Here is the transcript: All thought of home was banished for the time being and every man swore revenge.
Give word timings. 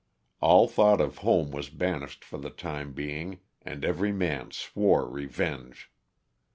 All 0.39 0.67
thought 0.67 0.99
of 0.99 1.19
home 1.19 1.51
was 1.51 1.69
banished 1.69 2.25
for 2.25 2.39
the 2.39 2.49
time 2.49 2.91
being 2.93 3.39
and 3.61 3.85
every 3.85 4.11
man 4.11 4.49
swore 4.49 5.07
revenge. 5.07 5.91